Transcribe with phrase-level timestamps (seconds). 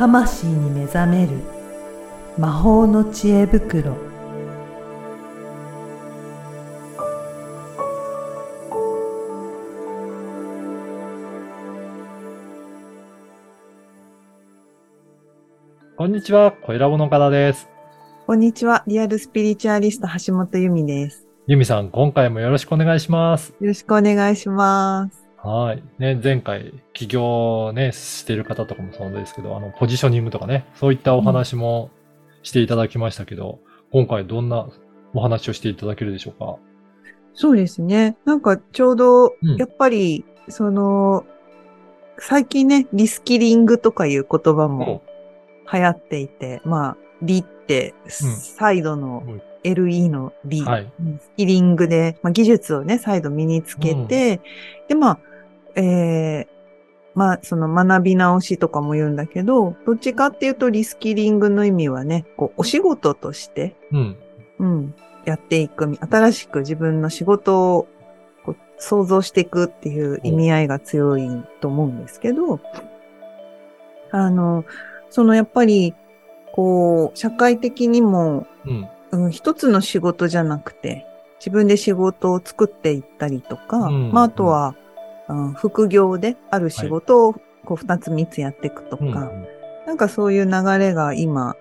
[0.00, 1.32] 魂に目覚める
[2.38, 3.98] 魔法の知恵袋
[15.98, 17.68] こんにちは、小ラボの方です。
[18.26, 18.82] こんにちは。
[18.86, 21.26] リアルスピリチュアリスト橋本由美です。
[21.46, 23.50] ゆみさん、今回もよろしくお願いします。
[23.60, 25.19] よろしくお願いします。
[25.42, 25.82] はい。
[25.98, 31.90] ね、前回、起業ね、してる方とかもそうですけど、あの、ポジショニングとかね、そういったお話も
[32.42, 33.58] していただきましたけど、
[33.90, 34.68] 今回どんな
[35.14, 36.56] お話をしていただけるでしょうか？
[37.32, 38.16] そうですね。
[38.26, 41.24] なんかちょうどうん、やっぱり、その、
[42.18, 45.02] 最近ね、リスキリングとかいう言葉も
[45.72, 49.42] 流行っていて、まあ、リって、サイドのうん。
[49.62, 50.92] LE のリ、はい。
[51.00, 54.40] うんスキリングで、まあ、技術をね、再度身につけて、
[54.88, 55.18] で、まあ、
[55.76, 56.60] えー
[57.14, 64.16] まあ、その学び直しとかも言うんだけど、どっちかっていうとリスキリングの意味はね、こう、お仕事として、うん。
[64.58, 67.88] うん、やっていく、新しく自分の仕事を
[68.44, 71.28] こう想像していくっていう意味合いが強い
[71.60, 72.60] と思うんですけど、
[74.12, 74.64] あの、
[75.08, 75.94] そのやっぱり、
[76.52, 78.88] こう、社会的にも、うん。
[79.12, 81.04] うん、一つの仕事じゃなくて、
[81.40, 84.76] 自分で仕事を作っていったりとか、うんまあ、あとは、
[85.32, 89.46] うん、副業である仕事をこう二つ三つやっていくとか、うん。
[89.86, 91.56] なんかそういう流れが今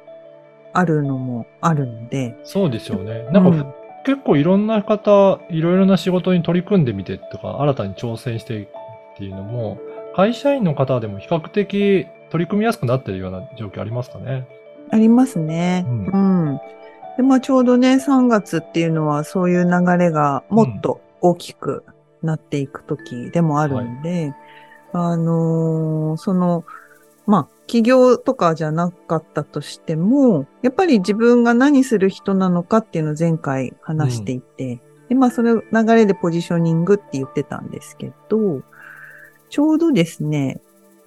[0.73, 3.23] あるのもあるので、そうですよね。
[3.31, 3.73] なんか、うん
[4.05, 8.71] 結構いろんな方、いろいろな仕事に取り組んでみてとか、新たに挑戦していくっ
[9.17, 9.77] ていうのも、
[10.15, 14.47] 会社員の方でも比較的取り組みやすくなってるような状況ありますかね？
[14.89, 15.85] ありますね。
[15.85, 16.61] ううんん。
[17.17, 21.83] で、まあちょうどね、3月っていうのはそういう流れがもっと大きく
[22.23, 24.33] なっていく時でもあるんで、
[24.93, 26.65] あのーその、
[27.25, 38.63] まあ企業とかじゃなかったとしても、やっぱり自分が何する人なのかっていうのを前回話していて、で、まあその流れでポジショニングって言ってたんですけど、
[39.49, 40.61] ちょうどですね、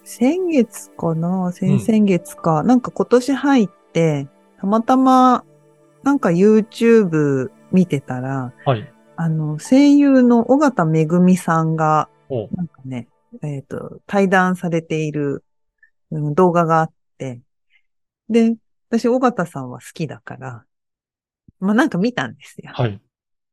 [0.05, 4.29] 先月かな先々月か、なんか今年入って、
[4.61, 5.45] たまたま、
[6.05, 8.92] なんか YouTube 見てたら、はい。
[9.17, 13.09] あの、声優の尾形めぐみさんが、おなんかね、
[13.43, 15.45] えっ、と、対談されている、
[16.11, 17.41] うん動画があって、
[18.29, 18.57] で、
[18.89, 20.65] 私、尾形さんは好きだから、
[21.61, 22.73] まあなんか見たんですよ。
[22.75, 23.01] はい。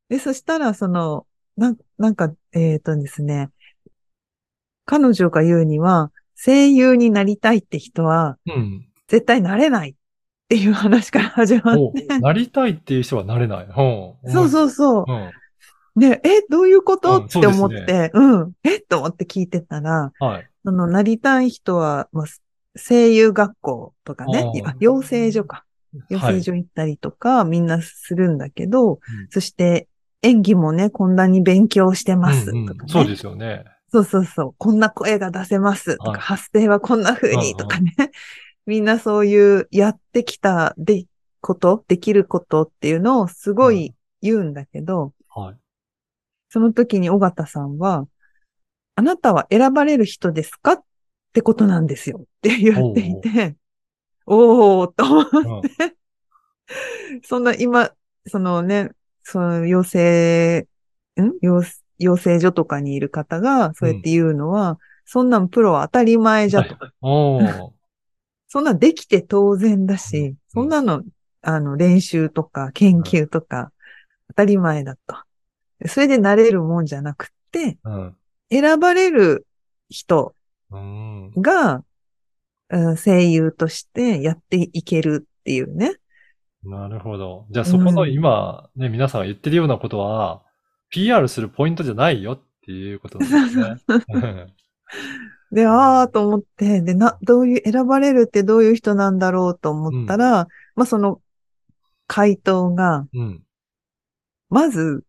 [0.09, 1.25] で、そしたら、その、
[1.55, 3.49] なんなんか、えっ、とですね、
[4.85, 8.85] 彼女が言うには、声優になりたいって人は、うん。
[9.07, 9.95] 絶対なれないっ
[10.47, 12.07] ていう話から始まっおて。
[12.19, 13.65] なりたいっていう人はなれない。
[13.65, 14.31] うん。
[14.31, 15.13] そうそうそうう。
[15.13, 15.31] ん。
[15.95, 20.49] ね、え、どういうこと、うんって思っそうて、うん、えと思って聞いてたら、はい。
[20.63, 22.25] その、なりたい人は、まあ、
[22.75, 25.65] 声優学校とかね、あ養成所か。
[26.09, 28.99] 養成所行ったりとか、みんなするんだけど、
[29.29, 29.87] そして、
[30.21, 32.61] 演技もね、こんなに勉強してますとかね。
[32.61, 33.65] うんうんそうですよね。
[33.91, 34.55] そうそうそう。
[34.57, 37.93] こんな声が出せますとか、はい発声はこんな風うんうんにとかね。
[38.65, 41.05] みんなそういうやってきたで
[41.41, 45.57] こと、できることっていうのをすごい言うんだけど、はい。
[46.49, 48.07] その時に尾形さんは、
[48.95, 50.73] あなたは選ばれる人ですか？
[50.73, 50.83] っ
[51.33, 53.55] てことなんですよって言っていて、
[54.25, 55.95] おーと思って、
[57.23, 57.91] そんな今、
[58.25, 58.91] そのね、
[59.23, 60.67] その養成、
[61.19, 61.33] ん？
[61.41, 61.63] 養
[61.97, 66.75] 養成所とかにいる方がそうやって言うのは、そんなんプロは当たり前じゃと。
[67.01, 67.69] おー
[68.51, 71.03] そんなんできて当然だし、そんなの、
[71.41, 73.71] あの、練習とか研究とか
[74.29, 75.15] 当たり前だと。
[75.87, 78.15] それでなれるもんじゃなくって、うん。
[78.51, 79.47] 選ばれる
[79.89, 80.35] 人
[80.71, 81.31] うん。
[81.37, 81.83] が、うん
[82.97, 85.95] 声優としてやっていけるっていうね。
[86.63, 87.47] なるほど。
[87.49, 90.43] じゃあそこのうん今、ね、皆さんが言ってるようなことは、
[90.89, 93.75] PR するポイントじゃないよっていうことなんですね。
[94.13, 94.53] う ん
[95.51, 101.21] で、ああと思って、で、な、どういう、選ばれるってどういう人なんだろうと思ったら、まあその
[102.05, 103.43] 回答が、うん。
[104.49, 105.03] まず、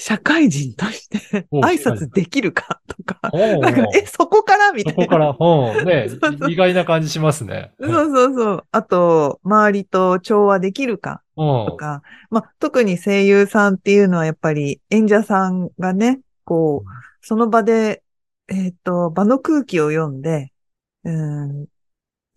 [0.00, 5.04] 社会人としてお挨拶できるかとか、なんか、え、そこからみたいな。
[5.04, 7.72] そこから、うん、ね そうそう意外な感じしますね。
[7.78, 8.64] そうそうそう。
[8.72, 16.88] あと、周りと調和できるかうんとか、まあ、特に声優さんっていうのはやっぱり演者さんがね、こう、
[17.20, 18.02] その場で、
[18.48, 20.50] えっ、と、場の空気を読んで、
[21.04, 21.66] うん、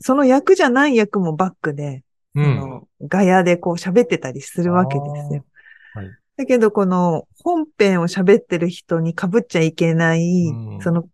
[0.02, 2.04] その役じゃない役もバックで、
[2.36, 2.84] うん。
[3.04, 5.46] ガヤでこう喋ってたりするわけですよ。
[5.94, 11.08] はいだけど、この本編を喋ってる人に被っちゃいけない、うんその、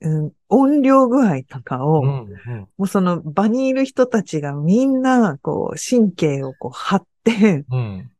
[0.00, 2.08] うん、音量具合とかを、うん。
[2.08, 2.60] うん。
[2.60, 8.10] もうその場にいる人たちがみんな、こう、神経をこう張って、うん。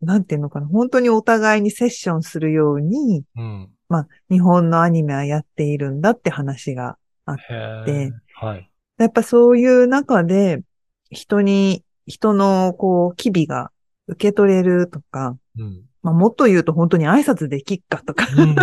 [0.00, 3.68] なんていうのかな、本当にお互いにセッションするように、うん。
[3.88, 6.98] まあ、日本のアニメはやっているんだって話が。
[7.28, 8.12] へでえ。
[8.34, 8.70] はい。
[8.98, 10.62] やっぱそういう中で、
[11.10, 13.70] 人に、人の、こう、機微が
[14.08, 15.82] 受け取れるとか、うん。
[16.02, 18.50] まあ、もっと言うと本当に挨拶できっかとか、うん。
[18.50, 18.56] うん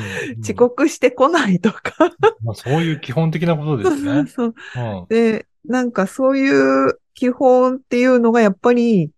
[0.40, 0.54] 遅。
[0.54, 2.12] 刻してこないとか。
[2.42, 4.26] まあ、そういう基本的なことですね。
[4.28, 5.06] そううん。
[5.08, 9.10] で、なんかそういう基本っていうのがやっぱり、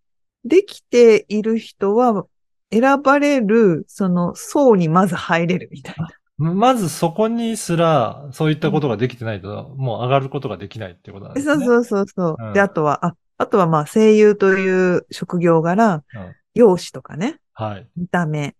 [0.44, 2.24] できている人は
[2.72, 6.08] 選ばれる、その層にまず入れるみたいな。
[6.38, 11.54] まずそこにすら、そういったことができてないと、もう上がることができないってことなんですね。
[11.54, 12.36] そうそうそうそう。
[12.38, 17.86] うんで、あとは、あ、あとはまあ声優という職業柄、うん容姿とかね、はい。
[17.96, 18.56] 見た目、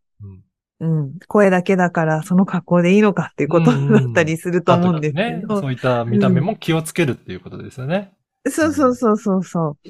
[0.81, 1.01] うん。
[1.01, 5.43] うん、声だけだからその格好でいいのかっていうことだったりすると思うんですけね。
[5.47, 5.61] ど。
[5.61, 8.13] そういった見た目も気をつけるっていうことですよね。
[8.49, 9.89] そうそうそうそうそう。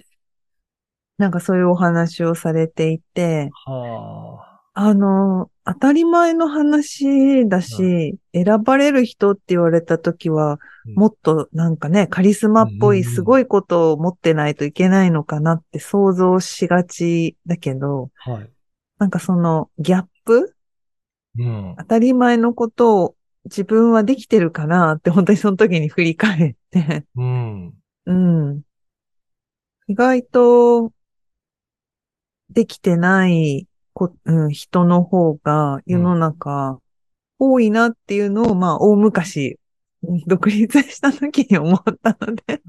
[1.18, 4.80] なんかそういうお話をされていて、はあ。
[4.80, 10.58] あの、当たり前の話だし、選ばれる人って言われたときは、うん
[10.94, 18.50] もっとなんかね、カリスマっぽいうんうんうんすごいことを持ってないといけないのかなって想像しがちだけど、はい。
[18.98, 20.56] なんかそのギャップ？
[21.38, 21.74] うん。
[21.78, 27.74] 当たり前のことを自分はできてるかなって本当にその時に振り返って、うん。
[28.06, 28.62] うん。
[29.88, 30.90] 意外と
[32.48, 33.66] できてない
[33.98, 36.78] こ、うん、人の方が世の中
[37.40, 39.58] 多いなっていうのを、まあ大昔
[40.26, 42.62] 独立した時に思ったので。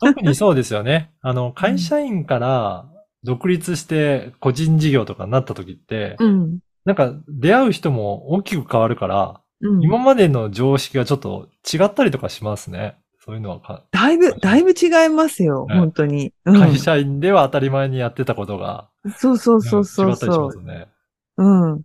[0.00, 1.12] 特にそうですよね。
[1.20, 2.86] あの、会社員から
[3.22, 6.58] 独立して個人事業とかになった時って、うん。
[6.86, 9.82] なんか出会う人も大きく変わるから、うん。
[9.82, 12.96] 今までの常識がちょっと違ったりとかしますね。
[13.24, 16.32] そういうのはか、だいぶ、だいぶ違いますよ、ね本当に。
[16.44, 20.46] うん会社員では当たり前にやってたことが、そうそうそうそうそう。
[20.46, 20.88] ますね。
[21.36, 21.82] うん。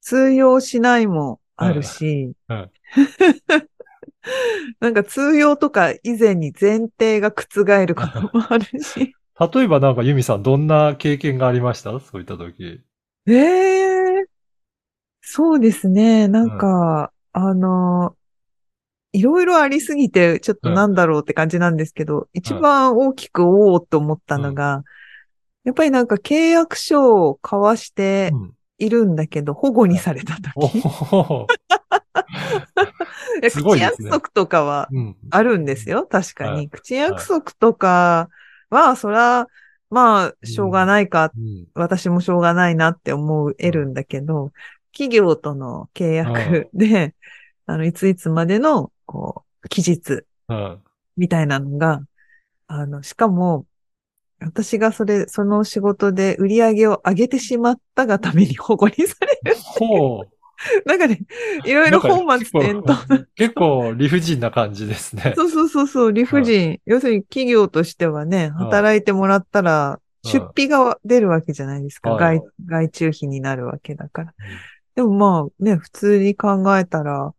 [0.00, 2.70] 通用しないもあるし、うんうん
[4.80, 9.14] なんか通用とか以前に前提が覆ることもあるし。
[9.54, 11.98] 例えばなんかユミさんどんな経験がありました？
[12.00, 12.82] そういった時。
[13.26, 14.24] ええ
[15.20, 16.26] そうですね。
[16.26, 18.16] なんか、あの、
[19.12, 24.84] いろいろありすぎて、ちょっとなんだろうって感じなんですけど、一番大きくおおっと思ったのが、
[25.68, 28.54] やっぱりなんか契約書を交わしてうん。
[28.78, 30.80] いるんだけど、保護にされたお時。
[33.50, 35.14] すごいね約束とかはうん。
[35.28, 36.06] あるんですよ。
[36.06, 36.50] 確かに。
[36.50, 38.30] はい口約束とか
[38.70, 39.46] は、そら、
[39.90, 41.66] まあ、しょうがないか、うん。
[41.74, 44.52] 私もしょうがないなって思えるんだけど、
[44.92, 47.14] 企業との契約で、
[47.66, 50.82] あの、いついつまでの、こう、期日うん。
[51.18, 52.00] みたいなのが、
[52.68, 53.66] あの、しかも、
[54.40, 59.56] 私がそれ、その仕事で売り上げを上げてしまったがために保護にされる。
[59.56, 60.28] ほう。
[60.86, 61.20] なんかね、
[61.64, 62.94] いろいろ本末転倒。
[63.06, 63.26] 倒。
[63.36, 65.34] 結構理不尽な感じですね。
[65.36, 66.80] そうそうそうそう、理不尽。
[66.84, 72.10] 要するに企業としてはね、働いてもらったら、うん出費が出るわけじゃないですか。
[72.10, 74.34] はい外、外注費になるわけだから。
[74.96, 77.32] でもまあね、普通に考えたら、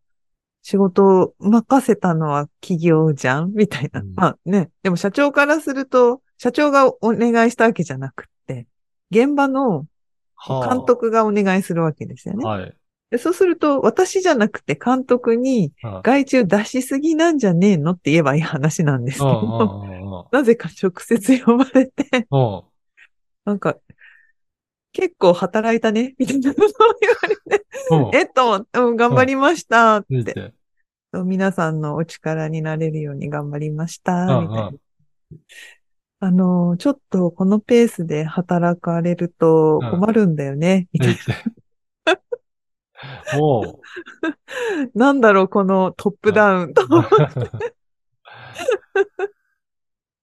[0.64, 3.52] 仕事を任せたのは企業じゃん？
[3.54, 4.00] みたいな。
[4.00, 8.66] うんまあね、でも社長からすると、社長がお願いしたわけじゃなくって、
[9.12, 9.86] 現場の
[10.36, 12.46] はあ監督がお願いするわけですよね。
[12.46, 12.74] はい。
[13.12, 20.00] でそうすると、私じゃなくて監督にうん外注出しすぎなんじゃねえのって言えばいい話なんですけうんど、うんうん
[20.32, 22.64] なぜか直接呼ばれて、うん。
[23.46, 23.78] なんか、
[24.92, 26.70] 結構働いたねみたいなことを
[27.02, 28.16] 言われて、うん。
[28.16, 30.54] えっと、うん頑張りましたっ見て、て。
[31.26, 34.72] 皆さんのお力になれるように頑張りました、うんみたいな。
[36.22, 41.22] あの、ちょっとこのペースで働かれると困るんだよね、みたい見て。
[43.40, 43.64] おう。
[43.66, 44.90] な。
[44.96, 46.86] なんだろう、このトップダウンと。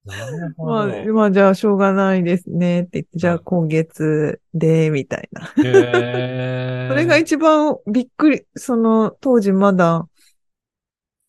[0.04, 1.14] なるほまあ、ど。
[1.14, 5.46] まあ、じゃあ、しょうがないですね、って言って、じゃうんあ今月で、みたいな。
[5.56, 10.06] それが一番びっくり、その、当時まだ、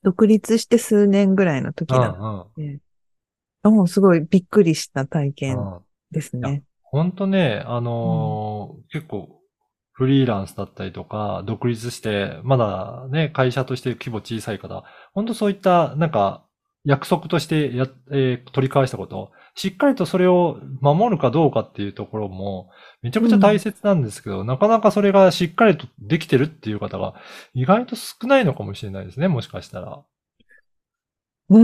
[0.03, 2.86] 独立して数年ぐらいの時うんだった。
[3.63, 5.85] もうすごいびっくりした体うん験うん。
[6.11, 6.63] ですね。
[6.83, 9.41] 本当ね、あのー結構、
[9.93, 14.83] フリーランスだったりとか、独立して、まだね、会社として規模小さい方、
[15.13, 16.45] 本当そういった、なんか、
[16.85, 22.69] 約束としてや、えー取り交わしたこと、しっかりとそれを守るかどうかっていうところも、
[23.01, 27.15] めちゃくちゃ大切なんですけど、なかなかそれがしっかりとできてるっていう方が
[27.53, 30.03] 意外と少ないのかもしれないですね、もしかしたら。
[31.49, 31.59] う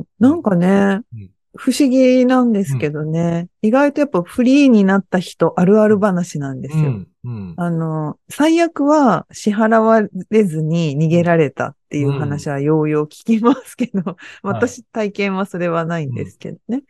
[0.00, 0.04] ん。
[0.18, 6.82] なんかね、うん不思議なんですけどね、意外とやっぱフリーになった人あるある話なんですよ。
[6.82, 7.08] うん。
[7.24, 7.54] うん。
[7.56, 16.84] あの、最悪は支払われずに逃げられたっていう話はようよう聞きますけど、 私体験はそれはないんですけどね。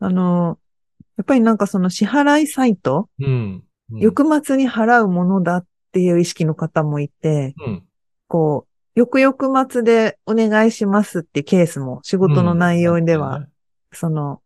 [0.00, 0.58] あの、
[1.16, 3.64] やっぱりなんかその支払いサイト、うん。
[3.92, 4.00] うん。
[4.00, 7.82] 翌末に払うものだっていう意識の方もいて、うん。
[8.26, 13.46] こう、翌々末でお願いしますってケースも仕事の内容では、
[13.92, 14.42] その、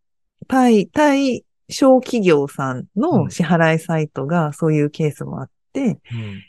[0.46, 6.42] 対、対小企業さんの支払いサイトがそういうケースもあって、うん。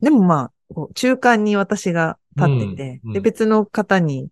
[0.00, 4.28] でもまあ、中間に私が立ってて、うんうんで、別の方に、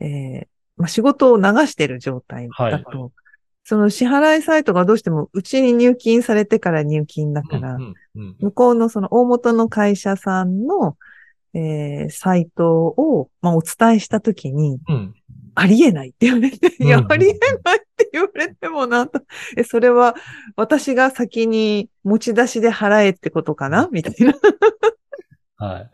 [0.00, 0.46] えー
[0.76, 3.12] まあ、仕事を流してる状態だと、
[3.64, 7.94] その支払いサイトがどうしてもうちに入金されてから入金だから、うん。
[8.16, 8.36] うん。
[8.40, 10.96] 向こうのその大元の会社さんの、
[11.54, 15.14] えーサイトを、まあ、お伝えしたときに、うん。
[15.56, 17.32] ありえないって言われて、いやう、んありえ
[17.64, 19.22] ないって言われてもなと。
[19.56, 20.16] え、それは
[20.56, 23.88] 私が先に持ち出しで払えってことかな？
[23.92, 24.34] みたいな。
[25.56, 25.90] はい。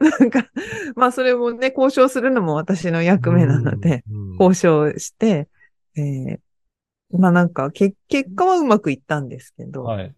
[0.00, 0.48] なんか、
[0.94, 5.48] まあそれもね、交渉するのも私の役目なので、うん、交渉して、
[5.96, 6.38] えー
[7.12, 10.14] まあなんか、け、結果はうまくいったんですけど、はい。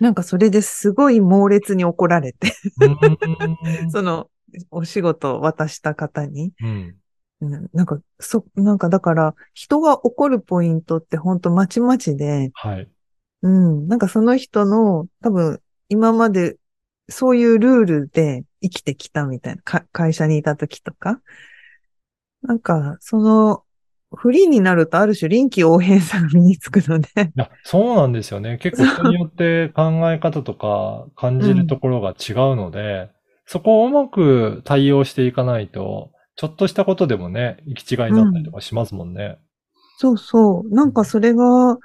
[0.00, 4.30] なんかそれですごい猛烈に怒られて、うん その、
[4.70, 6.96] お仕事を渡した方に、うん。
[7.40, 12.88] うんなんか、そ、なんかだから、人が怒るポイントって本当まちまちで、はい。
[13.42, 16.56] うん、なんかその人の、多分、今まで、
[17.08, 21.20] そういうルールで生きてきたみたいな、か会社にいた時とか。
[22.42, 23.64] なんか、その、
[24.14, 28.58] フリーになるとある種臨機応変さが身につくので、いや、そうなんですよね。
[28.58, 33.10] 結構人によって考え方とか感じるところが違うので、
[33.46, 39.38] そこをうまく対応していかないと、ちょっとしたことでもね、行き違いになったりとかしますもんね。
[39.98, 41.78] そうそう、なんかそれが、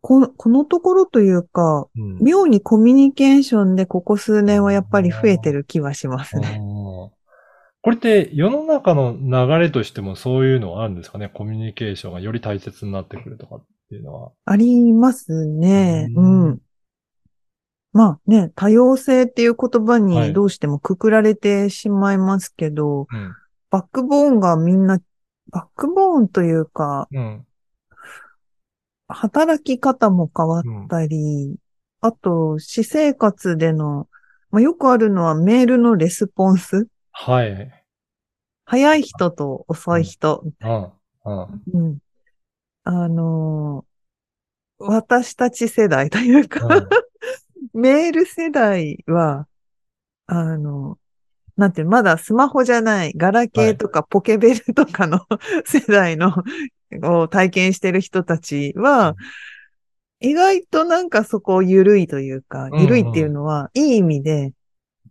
[0.00, 2.18] ここのところというか、うん。
[2.20, 6.60] 妙にコミュニケーションでここ数年はやっぱり増えてる気はしますね。
[7.84, 11.28] これって世の中の流れとしてもそういうのはあるんですかね？
[11.28, 14.32] コミュニケーションがより大切になってくるとかっていうのは。
[14.46, 16.08] ありますね。
[16.16, 16.58] ううんん。
[17.92, 23.34] まあね、多様性っていう言葉はいにどうしてもくくられてしまいますけど、うん。
[23.68, 24.98] バックボーンがみんな、
[25.50, 27.44] バックボーンというか、うん。
[29.08, 31.54] 働き方も変わったり、
[32.00, 34.08] あと、私生活での、
[34.50, 36.88] まあ、よくあるのはメールのレスポンス。
[37.14, 37.84] はい。
[38.66, 40.44] 早い人と遅い人。
[40.60, 40.92] うん。
[41.24, 41.62] うん。
[41.72, 41.98] うん。
[42.84, 43.94] あのー
[44.76, 46.88] 私たち世代というか、うん
[47.74, 49.48] メール世代は、
[50.26, 50.98] あの、
[51.56, 55.20] なんていうの、まだスマホじゃない、ガラケーとかポケベルとかの
[55.66, 56.34] 世代の、
[57.02, 59.16] を体験してる人たちは、
[60.20, 64.52] 意外となんかそこ緩いというか、緩いっていうのは、いい意味で、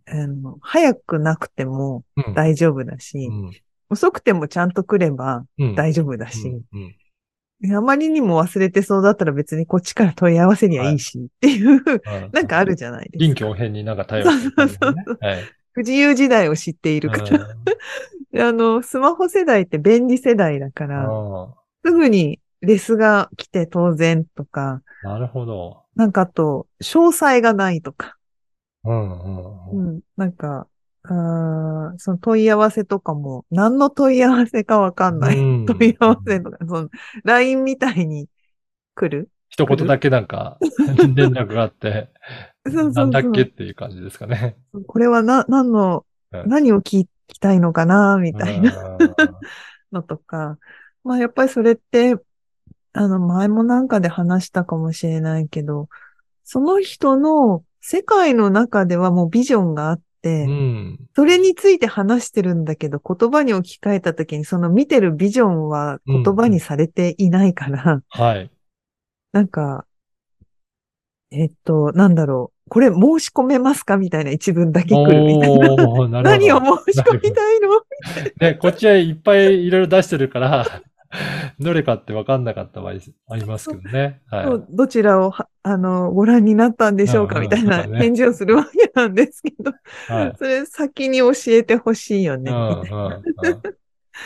[0.06, 2.34] あの、早くなくてもうん。
[2.34, 3.50] 大丈夫だし、うん
[3.90, 5.74] 遅くてもちゃんと来ればうん。
[5.74, 6.62] 大丈夫だし、
[7.72, 11.82] あまりにも忘れてそうだったら別にこっちから問い合わせりゃいいしっていう、うん
[12.32, 13.18] なんかあるじゃないですか。
[13.18, 15.44] 臨機応変になんか対応してる感じねそうはい。
[15.72, 17.38] 不自由時代を知っている方。
[18.32, 25.82] であの、スマホ世代って便利世代だかうんら、あすぐにレスが来て当然とか、あなるほど。
[25.94, 28.16] なんかあと、詳細がないとか、
[28.84, 29.96] うんうんううん。
[29.98, 30.68] ん、なんか、
[31.04, 35.38] あーその問い合わせとかも、何の問い合わせかわかんない。
[35.38, 36.88] うん問い合わせとか、その、
[37.24, 38.28] LINE みたいに
[38.94, 40.58] 来る一言だけなんか、
[41.14, 42.08] 連絡があって、
[42.66, 44.56] そうそうそうなんだっけっていう感じですかね。
[44.86, 49.14] これはな、何の、うん何を聞きたいのかな、みたいなうん
[49.92, 50.58] のとか。
[51.04, 52.16] まあやっぱりそれって、
[52.92, 55.88] あの前もなんかで話したかもしれないけど、
[56.44, 60.98] その人の世界の中ではもうビジョンがあって、うん。
[61.14, 68.50] それについて話してるんだけど、言葉に置き換えたときにその見てるビジョンは言葉にされていないから、はい。
[69.32, 69.84] なんか、
[71.30, 72.70] えっと、なんだろう。
[72.70, 75.76] これ申し込めますかみたいな一文だけ来るみたいな。
[76.08, 76.22] な。
[76.24, 77.68] 何を申し込みたいの？
[78.40, 80.64] ね、こっちはいっぱいいろいろ出してるから、
[81.60, 82.94] どれかって分かんなかった場合
[83.28, 84.22] ありますけどね。
[84.26, 84.46] はい。
[84.46, 89.72] どどちらをは、あの、ご覧になったんでしょうかうんうんみたいな返事をするわけなんですけど、
[90.08, 90.34] はい。
[90.38, 92.50] それ先に教えてほしいよね。
[92.50, 93.22] そうか、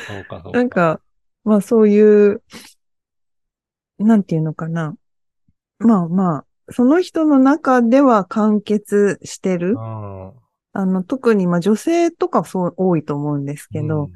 [0.06, 0.50] そうか。
[0.52, 1.00] なんか、
[1.44, 2.42] まあそういう、
[3.98, 4.94] なんていうのかな。
[5.78, 9.74] まあまあ、その人の中では完結してる。
[9.74, 10.32] うん
[10.74, 14.12] あの、特にまあ女性とかそう多いと思うんですけど、うん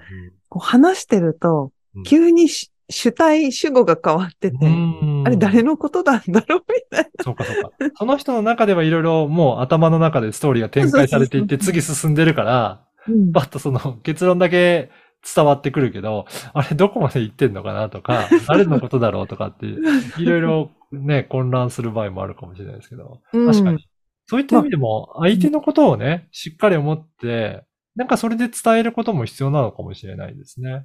[0.53, 1.73] こう話してるとうん、
[2.05, 7.71] 急にし主体、主語が変わってて、うんあれ誰のことなんだろうみたいそうかそうか。
[7.97, 12.85] その人の中ではいろいろもう頭の中でストーリーが展開されていって、次進んでるから、
[13.31, 14.91] バッとその結論だけ
[15.35, 19.67] 伝わってくるけど、あれどこまで行ってんのかなとか、 誰のことだろうとかって、
[20.19, 23.87] いろいろね、混乱する場合もあるかもしれないですけど、うん確かに。
[24.27, 30.85] そういった意味でも、相手のことをね、しっかり思って、なんかそれで伝えることも必要なのかもしれないですね。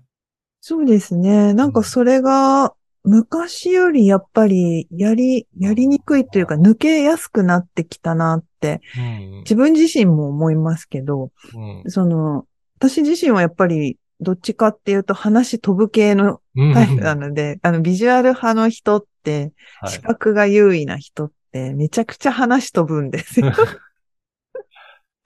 [0.62, 1.54] そうですね。
[1.54, 2.74] なんかそれが、
[3.04, 9.38] 昔よりやっぱりやり、やりにくいというか抜けやすくなってきたなって、うん。
[9.40, 12.46] 自分自身も思いますけど、うんその、
[12.80, 23.54] 私自身はやっぱりどっちかっていうと話飛ぶ系のうんタイプなので、あの、ビジュアル派の人って、はい視覚が優位な人って、めちゃくちゃ話飛ぶんですよ。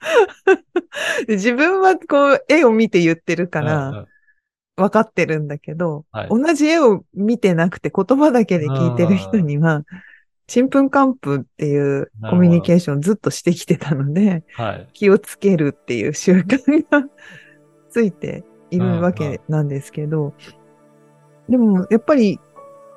[1.26, 4.06] で自分はこう、絵を見て言ってるかうんうら、ん
[4.82, 9.84] 分かってるんだけど、はい同じ絵を見てなくて言葉だけで聞いてる人には、
[10.46, 14.88] ちんぷんかんぷんっていうコミュニケーションをずっとしてきてたので、はい。
[14.92, 17.08] 気をつけるっていう習慣が
[17.90, 20.34] ついているわけなんですけど、
[21.48, 22.40] でもやっぱり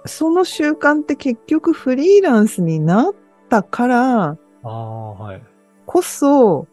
[0.05, 3.13] その習慣って結局フリーランスになっ
[3.49, 4.37] たから。
[5.85, 6.67] こそ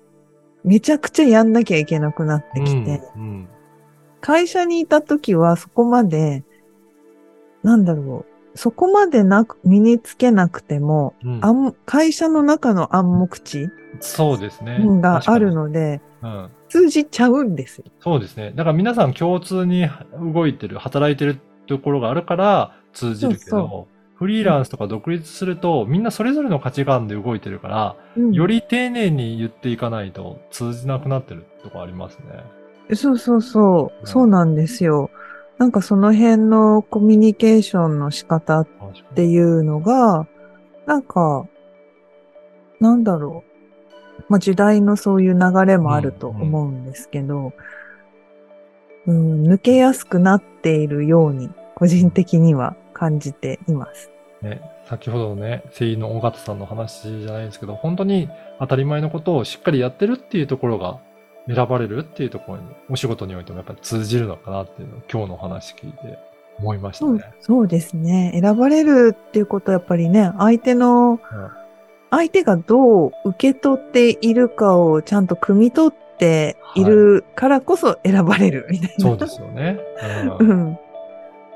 [0.65, 3.49] めちゃくちゃやんなきゃいけなくなってきて、うんうん
[4.23, 6.45] 会社にいた時はそこまで、
[7.63, 8.25] なんだろ
[8.55, 13.69] う、そこまでなく、身につけなくても、うん暗会社の中の暗黙知
[14.01, 14.79] そうですね。
[15.01, 16.01] がある確ので。
[16.23, 16.51] うん。
[16.69, 17.85] 通じちゃうんですよ。
[18.01, 18.53] そうですね。
[18.55, 19.87] だから皆さん共通に
[20.33, 32.45] 動いてる、働いてるところがあるから通じるけど、そうフリーランスとか独立すると、みんなそれぞれの価値観で動いてるから、うんより丁寧に言っていかないと通じなくなってるとこありますね。
[32.95, 35.11] そうそうそうう、んそうなんですよ。
[35.59, 38.69] なんかその辺のコミュニケーションの仕方っ
[39.15, 40.27] ていうのが、
[40.87, 41.47] なんか、
[42.81, 44.25] なんだろう。
[44.29, 47.53] まあ時代のそういう流れもあると思うんですけど、
[49.07, 54.11] うん、抜けやすくなっているように、個人的には感じています。
[54.43, 60.99] ね、先ほどのね、声優の尾形さんの話じゃないですけど、本当に当たり前のことをしっかりやってるっていうところが
[61.47, 66.19] 選ばれるっていうところに、お仕事においてもやっぱり通じるのかなっていうのを今日のお話聞いて
[66.59, 67.25] 思いましたそうね。
[67.41, 68.39] そうですね。
[68.41, 71.21] 選ばれるっていうことはやっぱりね、相手の、
[72.11, 79.05] 相手がどう受け取っているかをちゃんと汲み取っているからこそ選ばれるみたいな。
[79.05, 79.79] そうですよね。
[80.39, 80.65] ううん。
[80.65, 80.73] ん。
[80.73, 80.75] い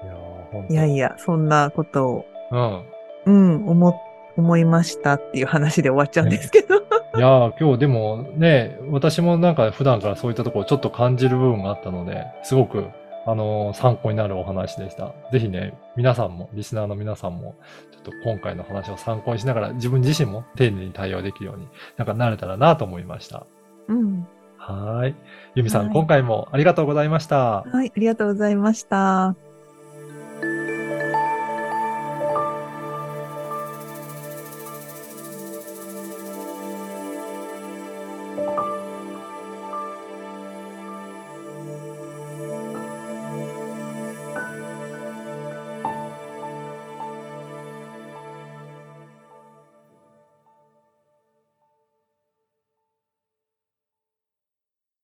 [0.06, 2.84] やー本当いやいや、そんなことを、うん。
[3.26, 4.00] うん、思、
[4.36, 6.85] 思いましたっていう話で終わっちゃうんですけど。
[7.16, 12.84] いやー今日でもね、私もなんか普段からそういったところをちょっと感じる部分があったので、すごく、
[13.26, 15.14] あのー参考になるお話でした。
[15.32, 17.54] ぜひね、皆さんも、リスナーの皆さんも、
[17.90, 23.46] ちょっと今回の話を参考にしながら、自分自身も丁寧に対応できるように、なんかなれたらなと思いました。
[23.88, 24.26] うん。
[24.58, 25.14] はーい。
[25.54, 27.62] ゆみさん、はい今回もありがとうございました。
[27.62, 29.36] はい、ありがとうございました。